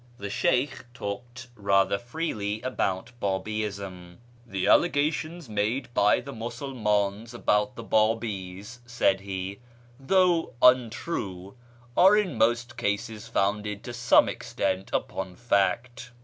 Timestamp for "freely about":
1.99-3.11